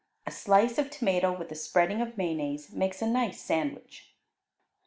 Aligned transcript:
A 0.25 0.31
slice 0.31 0.79
of 0.79 0.89
tomato 0.89 1.31
with 1.31 1.51
a 1.51 1.55
spreading 1.55 2.01
of 2.01 2.17
mayonnaise 2.17 2.71
makes 2.71 3.03
a 3.03 3.05
nice 3.05 3.39
sandwich. 3.39 4.15